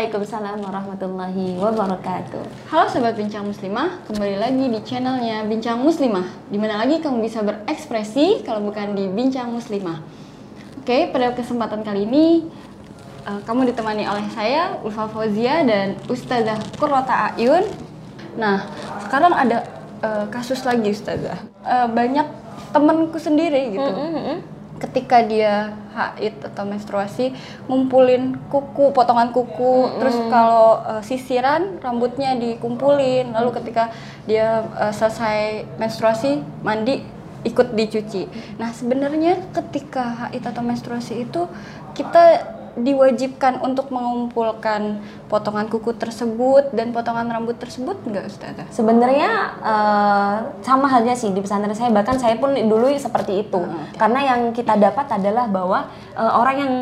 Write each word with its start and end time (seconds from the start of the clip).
Waalaikumsalam 0.00 0.64
warahmatullahi 0.64 1.60
wabarakatuh. 1.60 2.72
Halo 2.72 2.88
Sobat 2.88 3.20
Bincang 3.20 3.44
Muslimah, 3.44 4.00
kembali 4.08 4.40
lagi 4.40 4.64
di 4.72 4.80
channelnya 4.80 5.44
Bincang 5.44 5.76
Muslimah. 5.76 6.24
Di 6.48 6.56
mana 6.56 6.80
lagi 6.80 7.04
kamu 7.04 7.20
bisa 7.20 7.44
berekspresi 7.44 8.40
kalau 8.40 8.64
bukan 8.64 8.96
di 8.96 9.12
Bincang 9.12 9.52
Muslimah. 9.52 10.00
Oke, 10.80 11.12
pada 11.12 11.36
kesempatan 11.36 11.84
kali 11.84 12.08
ini 12.08 12.48
uh, 13.28 13.44
Kamu 13.44 13.68
ditemani 13.68 14.08
oleh 14.08 14.24
saya, 14.32 14.80
Ulfa 14.80 15.04
Fauzia 15.04 15.68
dan 15.68 16.00
Ustazah 16.08 16.56
Kurrota 16.80 17.36
Ayun. 17.36 17.68
Nah, 18.40 18.72
sekarang 19.04 19.36
ada 19.36 19.68
uh, 20.00 20.24
kasus 20.32 20.64
lagi 20.64 20.96
Ustazah. 20.96 21.44
Uh, 21.60 21.84
Banyak 21.92 22.24
temenku 22.72 23.20
sendiri 23.20 23.76
gitu. 23.76 23.92
Mm 23.92 24.12
-hmm 24.16 24.49
ketika 24.80 25.20
dia 25.20 25.76
haid 25.92 26.40
atau 26.40 26.64
menstruasi 26.64 27.36
ngumpulin 27.68 28.40
kuku 28.48 28.96
potongan 28.96 29.30
kuku 29.30 29.52
mm 29.52 29.86
-hmm. 29.86 29.98
terus 30.00 30.16
kalau 30.32 30.80
uh, 30.80 31.02
sisiran 31.04 31.78
rambutnya 31.84 32.34
dikumpulin. 32.40 33.36
Lalu 33.36 33.50
ketika 33.60 33.92
dia 34.24 34.64
uh, 34.74 34.90
selesai 34.90 35.68
menstruasi 35.76 36.40
mandi 36.64 37.04
ikut 37.44 37.72
dicuci. 37.72 38.28
Nah 38.60 38.72
sebenarnya 38.72 39.40
ketika 39.52 40.28
haid 40.28 40.44
atau 40.44 40.60
menstruasi 40.60 41.24
itu 41.24 41.48
kita 41.96 42.56
diwajibkan 42.78 43.58
untuk 43.66 43.90
mengumpulkan 43.90 45.02
potongan 45.26 45.66
kuku 45.66 45.94
tersebut 45.98 46.70
dan 46.70 46.94
potongan 46.94 47.26
rambut 47.26 47.58
tersebut 47.58 47.98
enggak 48.06 48.30
Ustazah? 48.30 48.66
Sebenarnya 48.70 49.30
uh, 49.58 50.34
sama 50.62 50.86
halnya 50.86 51.18
sih 51.18 51.34
di 51.34 51.42
pesantren 51.42 51.74
saya 51.74 51.90
bahkan 51.90 52.18
saya 52.18 52.38
pun 52.38 52.54
dulu 52.54 52.90
seperti 52.94 53.46
itu. 53.48 53.58
Hmm, 53.58 53.90
okay. 53.90 53.98
Karena 53.98 54.20
yang 54.34 54.40
kita 54.54 54.78
dapat 54.78 55.06
adalah 55.10 55.50
bahwa 55.50 55.90
uh, 56.14 56.32
orang 56.38 56.56
yang 56.58 56.74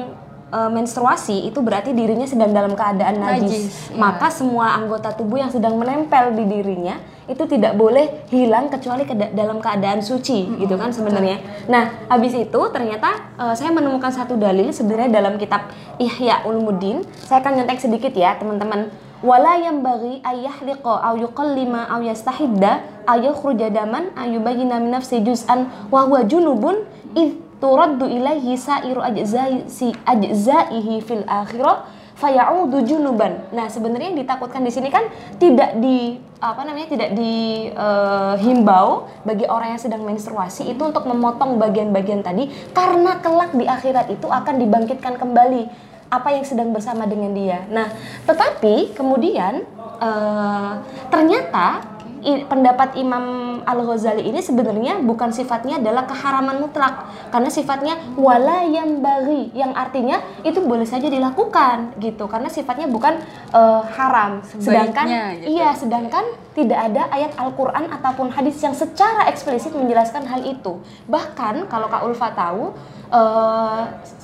uh, 0.52 0.70
menstruasi 0.72 1.48
itu 1.48 1.60
berarti 1.60 1.92
dirinya 1.92 2.24
sedang 2.24 2.52
dalam 2.52 2.72
keadaan 2.72 3.20
najis. 3.20 3.42
najis 3.42 3.64
iya. 3.92 3.98
Maka 3.98 4.28
semua 4.32 4.76
anggota 4.76 5.12
tubuh 5.12 5.40
yang 5.40 5.52
sedang 5.52 5.76
menempel 5.76 6.34
di 6.36 6.44
dirinya 6.48 6.96
itu 7.28 7.44
tidak 7.44 7.76
boleh 7.76 8.24
hilang 8.32 8.72
kecuali 8.72 9.04
ke 9.04 9.12
dalam 9.12 9.60
keadaan 9.60 10.00
suci, 10.00 10.48
-hmm. 10.48 10.64
gitu 10.64 10.74
kan 10.80 10.88
sebenarnya. 10.88 11.44
Nah, 11.68 12.08
habis 12.08 12.32
itu 12.32 12.60
ternyata 12.72 13.36
uh, 13.36 13.52
saya 13.52 13.68
menemukan 13.68 14.08
satu 14.08 14.40
dalil 14.40 14.72
sebenarnya 14.72 15.20
dalam 15.20 15.36
kitab 15.36 15.68
Ihya 16.00 16.48
Ulumuddin. 16.48 17.04
Saya 17.28 17.44
akan 17.44 17.60
nyontek 17.60 17.84
sedikit 17.84 18.16
ya, 18.16 18.32
teman-teman. 18.40 18.88
Wala 19.18 19.58
yang 19.58 19.82
bagi 19.82 20.22
ayah 20.22 20.56
liqo 20.62 20.94
au 20.94 21.18
yuqallima 21.18 21.90
au 21.90 22.00
yastahidda 22.06 23.02
ayu 23.02 23.34
khurujadaman 23.34 24.14
ayu 24.14 24.38
bagi 24.38 24.62
min 24.62 24.94
nafsi 24.94 25.18
juz'an 25.26 25.66
wa 25.90 26.06
huwa 26.06 26.22
junubun 26.22 26.86
id 27.18 27.47
turaddu 27.58 28.06
ilaihi 28.06 28.54
sa'iru 28.54 29.02
ajza'i 29.02 29.66
ajza'ihi 30.06 30.94
fil 31.02 31.24
akhirah 31.26 31.86
fayaudu 32.18 32.82
junuban. 32.82 33.46
Nah, 33.54 33.70
sebenarnya 33.70 34.10
yang 34.10 34.20
ditakutkan 34.26 34.66
di 34.66 34.74
sini 34.74 34.90
kan 34.90 35.06
tidak 35.38 35.78
di 35.78 36.18
apa 36.38 36.62
namanya 36.66 36.90
tidak 36.90 37.10
dihimbau 37.18 38.86
eh, 38.90 38.98
uh, 39.06 39.26
bagi 39.26 39.46
orang 39.46 39.74
yang 39.74 39.82
sedang 39.82 40.02
menstruasi 40.06 40.70
itu 40.70 40.82
untuk 40.82 41.06
memotong 41.06 41.58
bagian-bagian 41.58 42.22
tadi 42.22 42.46
karena 42.70 43.18
kelak 43.18 43.54
di 43.54 43.66
akhirat 43.66 44.06
itu 44.10 44.26
akan 44.30 44.54
dibangkitkan 44.62 45.18
kembali 45.18 45.66
apa 46.08 46.28
yang 46.34 46.44
sedang 46.46 46.70
bersama 46.74 47.06
dengan 47.06 47.34
dia. 47.34 47.66
Nah, 47.70 47.90
tetapi 48.26 48.98
kemudian 48.98 49.62
uh, 50.02 50.82
ternyata 51.10 51.86
i, 52.22 52.42
pendapat 52.46 52.98
Imam 52.98 53.47
Al 53.68 53.84
Ghazali 53.84 54.24
ini 54.24 54.40
sebenarnya 54.40 55.04
bukan 55.04 55.28
sifatnya 55.28 55.76
adalah 55.76 56.08
keharaman 56.08 56.56
mutlak. 56.64 57.12
Karena 57.28 57.52
sifatnya 57.52 58.00
wala 58.16 58.64
yang 58.64 59.04
bari 59.04 59.52
yang 59.52 59.76
artinya 59.76 60.24
itu 60.40 60.64
boleh 60.64 60.88
saja 60.88 61.12
dilakukan 61.12 62.00
gitu. 62.00 62.24
Karena 62.24 62.48
sifatnya 62.48 62.88
bukan 62.88 63.20
uh, 63.52 63.84
haram. 63.84 64.40
Sebaiknya, 64.40 64.64
sedangkan 64.64 65.06
gitu. 65.12 65.46
iya 65.52 65.68
sedangkan 65.76 66.24
tidak 66.56 66.78
ada 66.90 67.02
ayat 67.12 67.32
Al-Qur'an 67.36 67.92
ataupun 67.92 68.32
hadis 68.32 68.56
yang 68.64 68.72
secara 68.72 69.28
eksplisit 69.28 69.76
menjelaskan 69.76 70.24
hal 70.24 70.40
itu. 70.48 70.80
Bahkan 71.04 71.68
kalau 71.68 71.92
Kak 71.92 72.02
Ulfa 72.08 72.32
tahu 72.32 72.72
uh, 73.12 73.82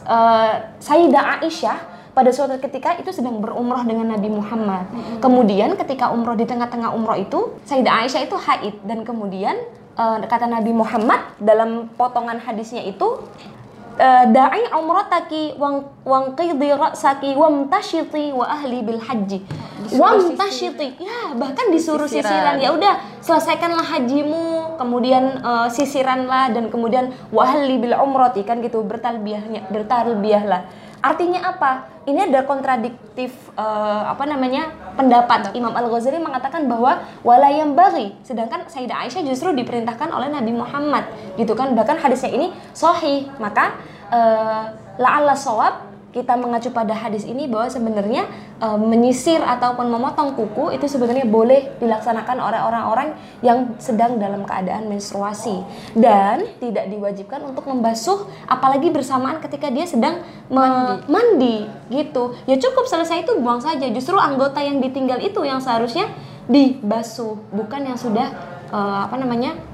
uh, 0.08 0.52
Sayyidah 0.80 1.44
Aisyah 1.44 1.93
pada 2.14 2.30
suatu 2.30 2.54
ketika 2.62 2.94
itu 2.96 3.10
sedang 3.10 3.42
berumroh 3.42 3.82
dengan 3.82 4.14
Nabi 4.14 4.30
Muhammad. 4.30 4.86
Hmm. 4.86 5.18
Kemudian 5.18 5.74
ketika 5.74 6.14
umroh 6.14 6.38
di 6.38 6.46
tengah-tengah 6.46 6.94
umroh 6.94 7.18
itu, 7.18 7.58
Sayyidah 7.66 8.06
Aisyah 8.06 8.22
itu 8.22 8.36
haid 8.38 8.74
dan 8.86 9.02
kemudian 9.02 9.58
uh, 9.98 10.22
kata 10.22 10.46
Nabi 10.46 10.70
Muhammad 10.70 11.34
dalam 11.42 11.90
potongan 11.98 12.38
hadisnya 12.38 12.86
itu 12.86 13.18
uh, 13.98 14.24
da'i 14.30 14.70
umrataki 14.70 15.58
wang 15.58 15.90
wang 16.06 16.38
qidi 16.38 16.70
ra'saki 16.70 17.34
wamtashiti 17.34 18.30
wa 18.30 18.46
ahli 18.46 18.78
bil 18.86 19.02
haji. 19.02 19.42
Wamtashiti. 19.98 21.02
Ya, 21.02 21.34
bahkan 21.34 21.68
disuruh 21.74 22.06
sisiran. 22.06 22.62
Ya 22.62 22.70
udah, 22.70 23.02
selesaikanlah 23.20 23.84
hajimu, 23.84 24.53
kemudian 24.76 25.40
uh, 25.40 25.68
sisiranlah 25.70 26.52
dan 26.54 26.68
kemudian 26.68 27.14
wa 27.30 27.46
ahli 27.46 27.78
bil 27.80 27.94
umrati 27.96 28.42
kan 28.42 28.60
gitu 28.60 28.82
bertalbiyahnya 28.82 29.70
bertalbiyahlah 29.70 30.84
Artinya 31.04 31.44
apa? 31.44 31.92
Ini 32.08 32.32
ada 32.32 32.48
kontradiktif 32.48 33.36
uh, 33.60 34.08
apa 34.08 34.24
namanya 34.24 34.72
pendapat 34.96 35.52
Imam 35.52 35.76
Al 35.76 35.92
Ghazali 35.92 36.16
mengatakan 36.16 36.64
bahwa 36.64 37.04
walayam 37.20 37.76
bagi, 37.76 38.16
sedangkan 38.24 38.64
Sayyidah 38.64 39.04
Aisyah 39.04 39.20
justru 39.28 39.52
diperintahkan 39.52 40.08
oleh 40.08 40.32
Nabi 40.32 40.56
Muhammad, 40.56 41.04
gitu 41.36 41.52
kan? 41.52 41.76
Bahkan 41.76 42.00
hadisnya 42.00 42.32
ini 42.32 42.56
sahih. 42.72 43.28
Maka 43.36 43.76
uh, 44.08 44.72
la'alla 44.96 45.36
sawab 45.36 45.92
kita 46.14 46.38
mengacu 46.38 46.70
pada 46.70 46.94
hadis 46.94 47.26
ini 47.26 47.50
bahwa 47.50 47.66
sebenarnya 47.66 48.30
e, 48.62 48.68
menyisir 48.78 49.42
ataupun 49.42 49.90
memotong 49.90 50.38
kuku 50.38 50.78
itu 50.78 50.86
sebenarnya 50.86 51.26
boleh 51.26 51.74
dilaksanakan 51.82 52.38
oleh 52.38 52.60
orang-orang 52.62 53.18
yang 53.42 53.74
sedang 53.82 54.22
dalam 54.22 54.46
keadaan 54.46 54.86
menstruasi 54.86 55.66
dan 55.98 56.46
tidak 56.62 56.86
diwajibkan 56.86 57.42
untuk 57.42 57.66
membasuh 57.66 58.30
apalagi 58.46 58.94
bersamaan 58.94 59.42
ketika 59.42 59.74
dia 59.74 59.90
sedang 59.90 60.22
mandi. 60.46 61.02
mandi 61.10 61.56
gitu. 61.90 62.38
Ya 62.46 62.54
cukup 62.62 62.86
selesai 62.86 63.26
itu 63.26 63.34
buang 63.42 63.58
saja. 63.58 63.90
Justru 63.90 64.14
anggota 64.14 64.62
yang 64.62 64.78
ditinggal 64.78 65.18
itu 65.18 65.42
yang 65.42 65.58
seharusnya 65.58 66.06
dibasuh, 66.46 67.34
bukan 67.50 67.90
yang 67.90 67.98
sudah 67.98 68.30
e, 68.70 68.78
apa 68.78 69.18
namanya? 69.18 69.73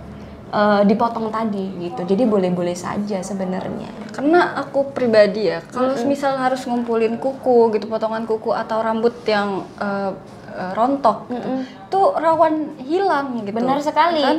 Uh, 0.51 0.83
dipotong 0.85 1.31
tadi 1.31 1.71
gitu. 1.81 2.03
Jadi 2.05 2.23
boleh-boleh 2.27 2.75
saja 2.75 3.23
sebenarnya. 3.23 3.91
Karena 4.11 4.59
aku 4.59 4.91
pribadi 4.91 5.49
ya, 5.49 5.63
kalau 5.71 5.95
mm 5.95 6.03
-hmm. 6.03 6.11
misal 6.11 6.37
harus 6.37 6.67
ngumpulin 6.67 7.17
kuku 7.17 7.75
gitu, 7.75 7.87
potongan 7.87 8.27
kuku 8.27 8.53
atau 8.53 8.83
rambut 8.83 9.15
yang 9.25 9.65
uh, 9.79 10.13
uh, 10.51 10.73
rontok, 10.77 11.31
gitu, 11.31 11.41
mm 11.41 11.57
-hmm. 11.57 11.89
itu 11.89 12.01
rawan 12.19 12.55
hilang 12.83 13.27
gitu. 13.41 13.57
Benar 13.57 13.79
sekali. 13.81 14.23
Kan? 14.23 14.39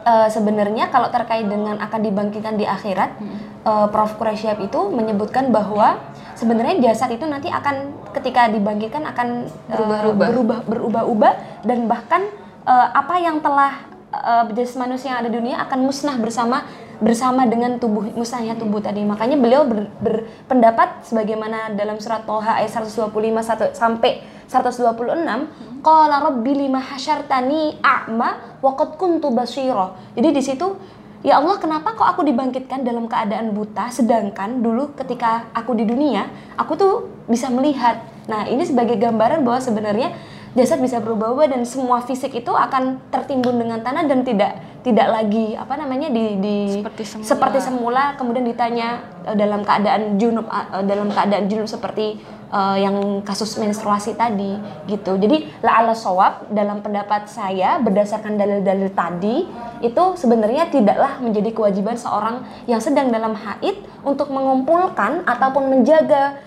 Uh, 0.00 0.28
sebenarnya 0.32 0.88
kalau 0.88 1.12
terkait 1.12 1.44
dengan 1.44 1.76
akan 1.76 2.00
dibangkitkan 2.00 2.56
di 2.56 2.64
akhirat, 2.64 3.20
hmm. 3.20 3.38
uh, 3.68 3.86
Prof. 3.92 4.16
Quraisyab 4.16 4.56
itu 4.64 4.88
menyebutkan 4.88 5.52
bahwa 5.52 6.00
sebenarnya 6.40 6.80
jasad 6.88 7.12
itu 7.12 7.28
nanti 7.28 7.52
akan 7.52 7.92
ketika 8.16 8.48
dibangkitkan 8.48 9.04
akan 9.12 9.52
berubah-ubah, 9.68 10.28
berubah 10.32 10.58
berubah-ubah 10.64 11.32
dan 11.68 11.84
bahkan 11.84 12.32
uh, 12.64 12.88
apa 12.96 13.20
yang 13.20 13.44
telah 13.44 13.89
uh, 14.20 14.44
manusia 14.76 15.12
yang 15.12 15.24
ada 15.24 15.30
di 15.32 15.36
dunia 15.40 15.56
akan 15.64 15.78
musnah 15.84 16.16
bersama 16.20 16.64
bersama 17.00 17.48
dengan 17.48 17.80
tubuh 17.80 18.12
musnahnya 18.12 18.60
tubuh 18.60 18.84
tadi. 18.84 19.00
Makanya 19.00 19.40
beliau 19.40 19.64
ber, 19.64 19.88
berpendapat 20.04 21.08
sebagaimana 21.08 21.72
dalam 21.72 21.96
surat 21.96 22.28
Toha 22.28 22.60
ayat 22.60 22.68
125 22.68 23.08
1, 23.12 23.72
sampai 23.72 24.20
126, 24.44 25.80
qala 25.80 26.16
rabbi 26.20 26.52
lima 26.52 26.84
hasyartani 26.84 27.80
a'ma 27.80 28.60
wa 28.60 28.72
qad 28.76 29.00
kuntu. 29.00 29.32
Jadi 30.12 30.28
di 30.28 30.42
situ 30.44 30.76
Ya 31.20 31.36
Allah, 31.36 31.60
kenapa 31.60 31.92
kok 31.92 32.08
aku 32.08 32.24
dibangkitkan 32.24 32.80
dalam 32.80 33.04
keadaan 33.04 33.52
buta 33.52 33.92
sedangkan 33.92 34.64
dulu 34.64 34.96
ketika 34.96 35.52
aku 35.52 35.76
di 35.76 35.84
dunia, 35.84 36.32
aku 36.56 36.80
tuh 36.80 36.94
bisa 37.28 37.52
melihat. 37.52 38.00
Nah, 38.24 38.48
ini 38.48 38.64
sebagai 38.64 38.96
gambaran 38.96 39.44
bahwa 39.44 39.60
sebenarnya 39.60 40.16
jasad 40.58 40.82
bisa 40.82 40.98
berubah-ubah 40.98 41.46
dan 41.46 41.62
semua 41.62 42.02
fisik 42.02 42.34
itu 42.34 42.50
akan 42.50 42.98
tertimbun 43.14 43.54
dengan 43.54 43.78
tanah 43.86 44.02
dan 44.10 44.26
tidak 44.26 44.58
tidak 44.80 45.12
lagi 45.12 45.54
apa 45.54 45.76
namanya 45.76 46.08
di, 46.08 46.40
di 46.40 46.56
seperti 46.80 47.04
semula, 47.04 47.28
seperti 47.28 47.58
semula 47.60 48.04
kemudian 48.16 48.48
ditanya 48.48 49.04
uh, 49.28 49.36
dalam 49.36 49.60
keadaan 49.62 50.16
junub 50.16 50.48
uh, 50.48 50.82
dalam 50.82 51.12
keadaan 51.12 51.46
junub 51.46 51.68
seperti 51.68 52.18
uh, 52.48 52.74
yang 52.80 53.20
kasus 53.22 53.60
menstruasi 53.60 54.16
tadi 54.16 54.56
gitu. 54.88 55.20
Jadi 55.20 55.46
la 55.60 55.84
ala 55.84 55.92
sawab 55.94 56.48
dalam 56.50 56.80
pendapat 56.80 57.28
saya 57.28 57.76
berdasarkan 57.78 58.40
dalil-dalil 58.40 58.90
tadi 58.90 59.44
itu 59.84 60.04
sebenarnya 60.16 60.72
tidaklah 60.72 61.20
menjadi 61.20 61.52
kewajiban 61.52 61.94
seorang 62.00 62.42
yang 62.64 62.80
sedang 62.80 63.12
dalam 63.12 63.36
haid 63.36 63.84
untuk 64.02 64.32
mengumpulkan 64.32 65.28
ataupun 65.28 65.70
menjaga 65.70 66.40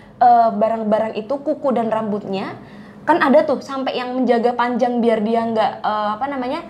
barang-barang 0.58 1.14
uh, 1.14 1.22
itu 1.22 1.36
kuku 1.36 1.76
dan 1.76 1.92
rambutnya 1.92 2.56
kan 3.04 3.20
ada 3.20 3.44
tuh 3.44 3.60
sampai 3.60 4.00
yang 4.00 4.16
menjaga 4.16 4.56
panjang 4.56 5.04
biar 5.04 5.20
dia 5.24 5.44
nggak 5.44 5.72
uh, 5.84 6.16
apa 6.16 6.26
namanya 6.32 6.64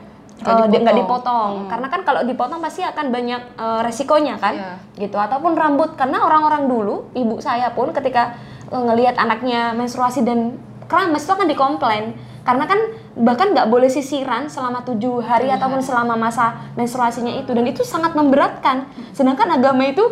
nggak 0.44 0.60
uh, 0.60 0.68
dipotong, 0.68 0.98
dipotong. 0.98 1.52
Hmm. 1.54 1.70
karena 1.70 1.88
kan 1.94 2.02
kalau 2.02 2.22
dipotong 2.26 2.60
pasti 2.60 2.82
akan 2.82 3.06
banyak 3.14 3.42
uh, 3.56 3.80
resikonya 3.86 4.36
kan 4.42 4.56
yeah. 4.58 4.78
gitu 4.98 5.16
ataupun 5.16 5.54
rambut 5.54 5.94
karena 5.94 6.26
orang-orang 6.26 6.66
dulu 6.66 7.08
ibu 7.14 7.38
saya 7.38 7.72
pun 7.72 7.94
ketika 7.94 8.36
uh, 8.74 8.82
ngelihat 8.82 9.16
anaknya 9.16 9.78
menstruasi 9.78 10.26
dan 10.26 10.58
keramas 10.90 11.24
itu 11.24 11.32
akan 11.32 11.48
dikomplain 11.48 12.06
karena 12.44 12.68
kan 12.68 12.80
bahkan 13.16 13.56
nggak 13.56 13.72
boleh 13.72 13.88
sisiran 13.88 14.52
selama 14.52 14.84
tujuh 14.84 15.24
hari 15.24 15.48
Tujuh 15.48 15.58
ataupun 15.62 15.80
selama 15.80 16.20
masa 16.20 16.60
menstruasinya 16.76 17.32
itu 17.40 17.56
dan 17.56 17.64
itu 17.64 17.88
sangat 17.88 18.18
memberatkan 18.18 18.90
sedangkan 19.16 19.48
agama 19.54 19.88
itu 19.88 20.04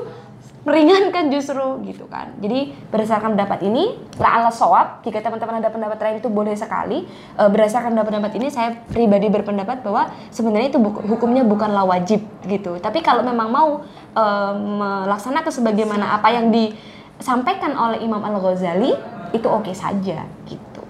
meringankan 0.61 1.33
justru 1.33 1.81
gitu 1.89 2.05
kan. 2.05 2.37
Jadi 2.37 2.69
berdasarkan 2.93 3.33
pendapat 3.33 3.65
ini 3.65 3.97
la 4.21 4.37
ala 4.37 4.51
sawab 4.53 5.01
jika 5.01 5.17
teman-teman 5.17 5.57
ada 5.57 5.73
pendapat 5.73 5.97
lain 5.97 6.15
itu 6.21 6.29
boleh 6.29 6.53
sekali. 6.53 7.09
Eh, 7.37 7.49
berdasarkan 7.49 7.97
pendapat 7.97 8.37
ini 8.37 8.53
saya 8.53 8.77
pribadi 8.93 9.25
berpendapat 9.33 9.81
bahwa 9.81 10.13
sebenarnya 10.29 10.69
itu 10.69 10.79
buk- 10.79 11.01
hukumnya 11.09 11.41
bukanlah 11.41 11.85
wajib 11.89 12.21
gitu. 12.45 12.77
Tapi 12.77 13.01
kalau 13.01 13.25
memang 13.25 13.49
mau 13.49 13.69
eh, 14.13 14.53
melaksanakan 14.53 15.49
sebagaimana 15.49 16.21
apa 16.21 16.29
yang 16.29 16.53
disampaikan 16.53 17.73
oleh 17.73 18.05
Imam 18.05 18.21
Al 18.21 18.37
Ghazali 18.37 18.93
itu 19.33 19.47
oke 19.49 19.73
saja 19.73 20.29
gitu. 20.45 20.81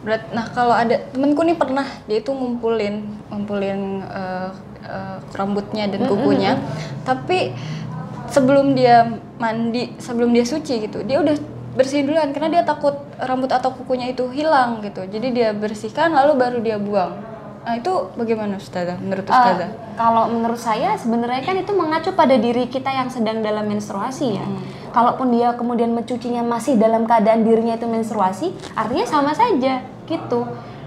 Berat, 0.00 0.30
nah 0.30 0.46
kalau 0.54 0.70
ada 0.70 1.02
temenku 1.10 1.42
nih 1.42 1.58
pernah 1.58 1.82
dia 2.06 2.22
itu 2.22 2.30
ngumpulin 2.30 3.04
ngumpulin 3.26 4.06
eh, 4.06 4.50
eh, 4.86 5.16
rambutnya 5.34 5.90
dan 5.90 6.06
kukunya, 6.06 6.54
tapi 7.02 7.50
sebelum 8.36 8.76
dia 8.76 9.08
mandi, 9.40 9.96
sebelum 9.96 10.28
dia 10.36 10.44
suci 10.44 10.84
gitu, 10.84 11.00
dia 11.08 11.24
udah 11.24 11.32
bersihin 11.72 12.08
duluan 12.08 12.32
karena 12.36 12.60
dia 12.60 12.62
takut 12.68 12.92
rambut 13.16 13.48
atau 13.48 13.72
kukunya 13.72 14.12
itu 14.12 14.28
hilang 14.28 14.84
gitu. 14.84 15.08
Jadi 15.08 15.32
dia 15.32 15.56
bersihkan 15.56 16.12
lalu 16.12 16.36
baru 16.36 16.58
dia 16.60 16.76
buang. 16.76 17.16
Nah 17.66 17.74
itu 17.74 17.90
bagaimana 18.14 18.60
Ustazah 18.60 18.94
menurut 19.00 19.26
Eh, 19.26 19.32
Ustazah? 19.32 19.70
kalau 19.98 20.30
menurut 20.30 20.60
saya 20.60 20.94
sebenarnya 20.94 21.42
kan 21.42 21.56
itu 21.58 21.72
mengacu 21.74 22.14
pada 22.14 22.38
diri 22.38 22.70
kita 22.70 22.92
yang 22.92 23.08
sedang 23.10 23.42
dalam 23.42 23.66
menstruasi 23.66 24.38
ya. 24.38 24.46
Kalaupun 24.94 25.34
dia 25.34 25.52
kemudian 25.52 25.92
mencucinya 25.92 26.40
masih 26.40 26.78
dalam 26.78 27.04
keadaan 27.04 27.44
dirinya 27.44 27.76
itu 27.76 27.84
menstruasi, 27.84 28.54
artinya 28.72 29.04
sama 29.04 29.32
saja 29.36 29.82
gitu. 30.06 30.40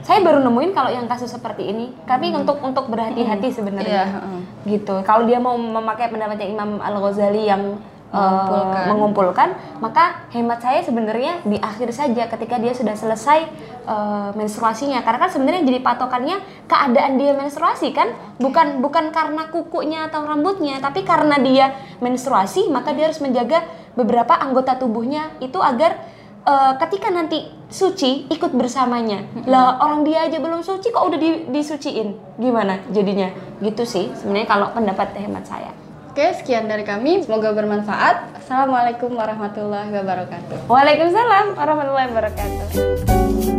Saya 0.09 0.25
baru 0.25 0.41
nemuin 0.41 0.73
kalau 0.73 0.89
yang 0.89 1.05
kasus 1.05 1.29
seperti 1.29 1.69
ini. 1.69 1.93
Tapi 2.09 2.33
untuk 2.33 2.57
untuk 2.65 2.89
berhati-hati 2.89 3.53
sebenarnya. 3.53 4.09
Iya, 4.09 4.13
heeh. 4.17 4.41
Gitu. 4.65 4.95
Kalau 5.05 5.29
dia 5.29 5.37
mau 5.37 5.53
memakai 5.53 6.09
pendapatnya 6.09 6.49
Imam 6.49 6.81
Al 6.81 6.97
Ghazali 6.97 7.45
yang 7.45 7.77
eh, 8.09 8.17
Mengumpulkan. 8.17 8.85
mengumpulkan, 8.89 9.49
maka 9.85 10.25
hemat 10.33 10.65
saya 10.65 10.81
sebenarnya 10.81 11.45
di 11.45 11.61
akhir 11.61 11.93
saja 11.93 12.25
ketika 12.25 12.57
dia 12.57 12.73
sudah 12.73 12.97
selesai 12.97 13.53
eh, 13.85 14.29
menstruasinya. 14.33 14.97
Karena 15.05 15.19
kan 15.21 15.29
sebenarnya 15.29 15.61
jadi 15.61 15.77
patokannya 15.85 16.37
keadaan 16.65 17.21
dia 17.21 17.37
menstruasi 17.37 17.93
kan, 17.93 18.09
bukan 18.41 18.81
bukan 18.81 19.13
karena 19.13 19.53
kukunya 19.53 20.09
atau 20.09 20.25
rambutnya, 20.25 20.81
tapi 20.81 21.05
karena 21.05 21.37
dia 21.37 21.77
menstruasi, 22.01 22.65
maka 22.73 22.97
dia 22.97 23.13
harus 23.13 23.21
menjaga 23.21 23.61
beberapa 23.93 24.33
anggota 24.33 24.73
tubuhnya 24.73 25.37
itu 25.37 25.61
agar 25.61 26.01
eh, 26.49 26.73
ketika 26.81 27.13
nanti 27.13 27.45
suci 27.69 28.25
ikut 28.27 28.49
bersamanya. 28.51 29.21
Lah 29.45 29.77
orang 29.79 30.01
dia 30.01 30.25
aja 30.25 30.41
belum 30.41 30.65
suci 30.65 30.89
kok 30.89 31.05
udah 31.05 31.19
di- 31.21 31.45
disuciin. 31.47 32.17
Gimana 32.35 32.81
jadinya? 32.89 33.29
Gitu 33.61 33.85
sih 33.85 34.09
sebenarnya 34.17 34.47
kalau 34.49 34.67
pendapat 34.73 35.13
hemat 35.13 35.45
saya. 35.45 35.69
Oke, 36.09 36.25
sekian 36.33 36.65
dari 36.65 36.81
kami. 36.81 37.21
Semoga 37.21 37.53
bermanfaat. 37.53 38.41
Assalamualaikum 38.41 39.13
warahmatullahi 39.13 39.93
wabarakatuh. 39.93 40.65
Waalaikumsalam 40.65 41.53
warahmatullahi 41.53 42.09
wabarakatuh. 42.09 43.58